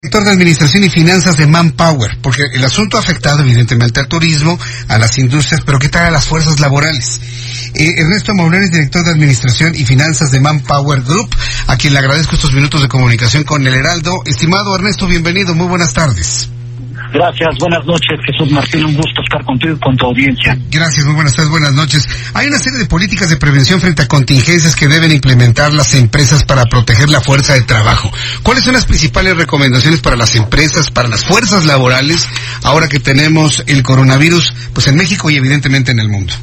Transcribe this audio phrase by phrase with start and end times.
[0.00, 4.56] Director de Administración y Finanzas de Manpower, porque el asunto ha afectado evidentemente al turismo,
[4.86, 7.20] a las industrias, pero ¿qué tal a las fuerzas laborales?
[7.74, 11.34] Eh, Ernesto Maulén es director de Administración y Finanzas de Manpower Group,
[11.66, 14.22] a quien le agradezco estos minutos de comunicación con el Heraldo.
[14.24, 16.48] Estimado Ernesto, bienvenido, muy buenas tardes.
[17.12, 20.56] Gracias, buenas noches, Jesús Martín, un gusto estar contigo y con tu audiencia.
[20.70, 22.06] Gracias, muy buenas tardes, buenas noches.
[22.34, 26.44] Hay una serie de políticas de prevención frente a contingencias que deben implementar las empresas
[26.44, 28.10] para proteger la fuerza de trabajo.
[28.42, 32.28] ¿Cuáles son las principales recomendaciones para las empresas, para las fuerzas laborales,
[32.62, 36.34] ahora que tenemos el coronavirus, pues en México y evidentemente en el mundo?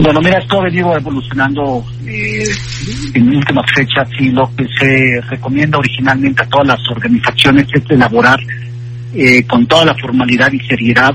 [0.00, 2.44] Bueno, mira, esto ha venido evolucionando eh,
[3.14, 8.38] en últimas fechas y lo que se recomienda originalmente a todas las organizaciones es elaborar
[9.14, 11.14] eh, con toda la formalidad y seriedad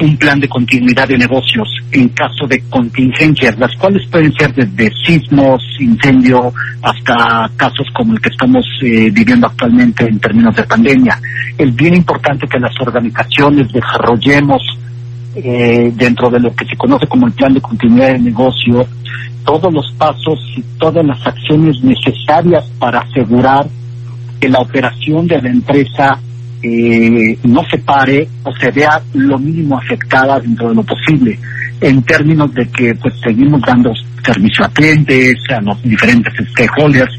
[0.00, 4.92] un plan de continuidad de negocios en caso de contingencias, las cuales pueden ser desde
[5.04, 11.18] sismos, incendio, hasta casos como el que estamos eh, viviendo actualmente en términos de pandemia.
[11.56, 14.62] Es bien importante que las organizaciones desarrollemos
[15.34, 18.86] eh, dentro de lo que se conoce como el plan de continuidad de negocio
[19.44, 23.66] todos los pasos y todas las acciones necesarias para asegurar
[24.40, 26.18] que la operación de la empresa
[26.62, 31.38] eh, no se pare o se vea lo mínimo afectada dentro de lo posible,
[31.80, 33.92] en términos de que pues seguimos dando
[34.24, 37.12] servicio a clientes, a los diferentes stakeholders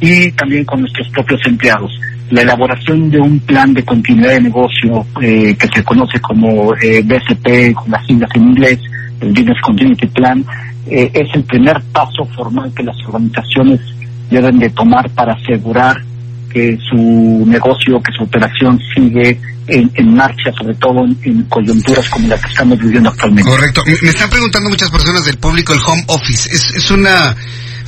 [0.00, 1.90] y también con nuestros propios empleados.
[2.30, 7.02] La elaboración de un plan de continuidad de negocio eh, que se conoce como eh,
[7.02, 8.78] BCP, con las siglas en inglés,
[9.20, 10.44] el Business Continuity Plan,
[10.86, 13.80] eh, es el primer paso formal que las organizaciones
[14.30, 15.96] deben de tomar para asegurar
[16.52, 22.08] que su negocio, que su operación sigue en, en marcha, sobre todo en, en, coyunturas
[22.08, 23.50] como la que estamos viviendo actualmente.
[23.50, 23.82] Correcto.
[24.02, 26.48] Me están preguntando muchas personas del público el home office.
[26.52, 27.34] Es, es una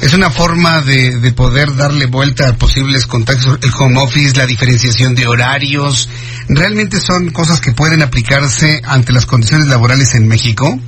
[0.00, 4.46] es una forma de, de poder darle vuelta a posibles contactos, el home office, la
[4.46, 6.08] diferenciación de horarios.
[6.48, 10.78] ¿Realmente son cosas que pueden aplicarse ante las condiciones laborales en México?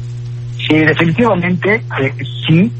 [0.68, 2.12] Sí, definitivamente eh,
[2.46, 2.70] sí.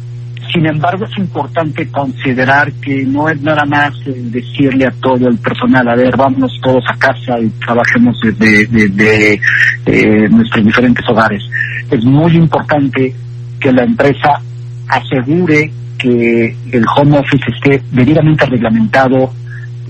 [0.53, 5.39] Sin embargo, es importante considerar que no es nada más eh, decirle a todo el
[5.39, 9.41] personal, a ver, vámonos todos a casa y trabajemos desde de, de,
[9.85, 11.43] de, nuestros diferentes hogares.
[11.91, 13.15] Es muy importante
[13.59, 14.41] que la empresa
[14.89, 19.33] asegure que el home office esté debidamente reglamentado,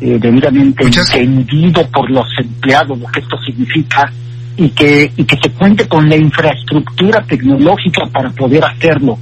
[0.01, 1.15] eh, debidamente Muchas...
[1.15, 4.11] entendido por los empleados, lo que esto significa,
[4.57, 9.19] y que, y que se cuente con la infraestructura tecnológica para poder hacerlo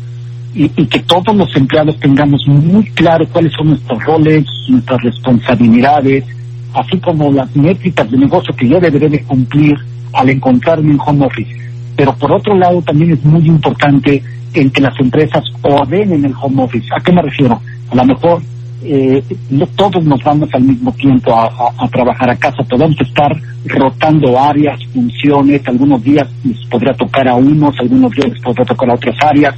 [0.54, 6.24] y, que todos los empleados tengamos muy claro cuáles son nuestros roles, nuestras responsabilidades,
[6.72, 9.76] así como las métricas de negocio que yo deberé de cumplir
[10.12, 11.50] al encontrarme en home office.
[11.96, 14.22] Pero por otro lado también es muy importante
[14.52, 16.86] el que las empresas ordenen el home office.
[16.96, 17.60] ¿A qué me refiero?
[17.90, 18.40] A lo mejor
[18.84, 23.00] eh, no todos nos vamos al mismo tiempo a, a, a, trabajar a casa, podemos
[23.00, 23.34] estar
[23.66, 28.90] rotando áreas, funciones, algunos días les podrá tocar a unos, algunos días les podrá tocar
[28.90, 29.54] a otras áreas,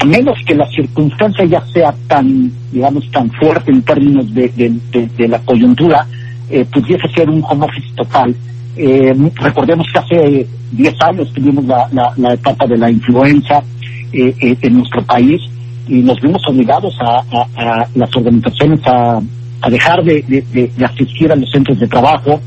[0.00, 5.28] a menos que la circunstancia ya sea tan, digamos, tan fuerte en términos de, de,
[5.28, 6.06] la coyuntura,
[6.50, 8.34] eh, pudiese ser un home office total.
[8.76, 13.62] Eh, recordemos que hace 10 años tuvimos la, la, etapa de la influenza
[14.12, 15.40] eh, en nuestro país
[15.88, 17.22] y nos vimos obligados a,
[17.56, 19.20] a, las organizaciones a,
[19.60, 22.40] a dejar de, de, de, asistir a los centros de trabajo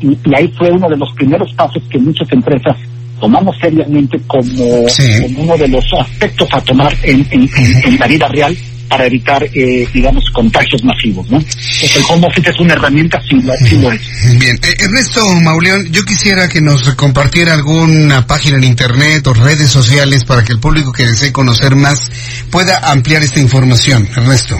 [0.00, 2.76] y, y, ahí fue uno de los primeros pasos que muchas empresas
[3.20, 5.22] tomamos seriamente como, sí.
[5.22, 7.48] como uno de los aspectos a tomar en, en,
[7.84, 8.56] en la vida real
[8.88, 11.38] para evitar, eh, digamos, contagios masivos, ¿no?
[11.38, 13.36] El home office es una herramienta, sí,
[13.66, 14.38] sí lo es.
[14.38, 19.70] Bien, eh, Ernesto Mauleón, yo quisiera que nos compartiera alguna página en internet o redes
[19.70, 22.10] sociales para que el público que desee conocer más
[22.50, 24.08] pueda ampliar esta información.
[24.16, 24.56] Ernesto.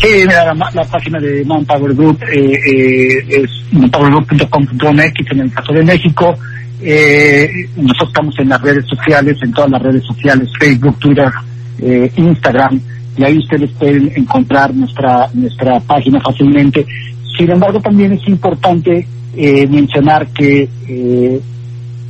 [0.00, 5.72] Sí, mira, la, la, página de Manpower Group eh, eh, es manpowergroup.com.mx en el caso
[5.72, 6.38] de México.
[6.80, 11.30] Eh, nosotros estamos en las redes sociales, en todas las redes sociales, Facebook, Twitter,
[11.80, 12.80] eh, Instagram,
[13.16, 16.86] y ahí ustedes pueden encontrar nuestra, nuestra página fácilmente.
[17.36, 21.40] Sin embargo, también es importante eh, mencionar que eh,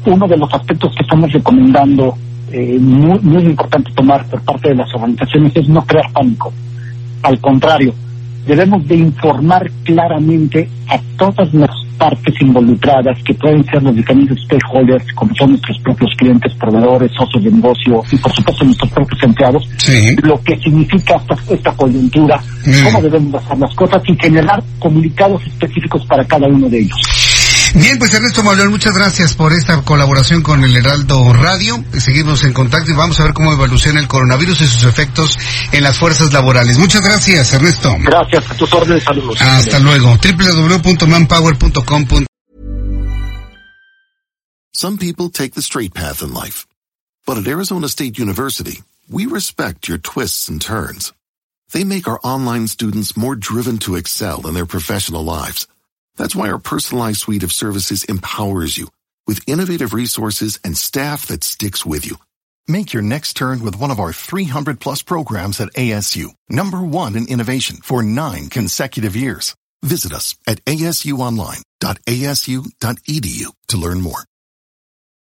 [0.05, 2.15] uno de los aspectos que estamos recomendando,
[2.53, 6.53] eh, muy, muy importante tomar por parte de las organizaciones, es no crear pánico.
[7.23, 7.95] Al contrario,
[8.47, 15.05] debemos de informar claramente a todas las partes involucradas, que pueden ser los diferentes stakeholders,
[15.15, 19.69] como son nuestros propios clientes, proveedores, socios de negocio y por supuesto nuestros propios empleados,
[19.79, 20.17] Sí.
[20.23, 22.85] lo que significa esta, esta coyuntura, Mm.
[22.85, 26.99] cómo debemos hacer las cosas y generar comunicados específicos para cada uno de ellos.
[27.75, 31.83] Bien, pues Ernesto Maulón, muchas gracias por esta colaboración con el Heraldo Radio.
[31.99, 35.37] Seguimos en contacto y vamos a ver cómo evoluciona el coronavirus y sus efectos
[35.73, 36.79] en las fuerzas laborales.
[36.79, 37.95] Muchas gracias, Ernesto.
[38.01, 39.41] Gracias, a tus órdenes, saludos.
[39.41, 40.17] Hasta luego.
[40.17, 42.07] www.manpower.com.
[44.73, 46.67] Some people take the straight path in life.
[47.27, 51.13] But at Arizona State University, we respect your twists and turns.
[51.73, 55.67] They make our online students more driven to excel in their professional lives.
[56.19, 58.89] That's why our personalized suite of services empowers you
[59.27, 62.17] with innovative resources and staff that sticks with you.
[62.67, 67.17] Make your next turn with one of our 300 plus programs at ASU, number one
[67.17, 69.55] in innovation for nine consecutive years.
[69.83, 74.25] Visit us at asuonline.asu.edu to learn more.